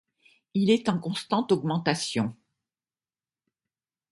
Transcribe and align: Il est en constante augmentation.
Il 0.55 0.71
est 0.71 0.89
en 0.89 0.97
constante 0.97 1.51
augmentation. 1.51 2.35